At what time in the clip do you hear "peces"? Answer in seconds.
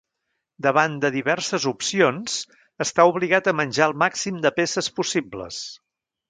4.63-4.91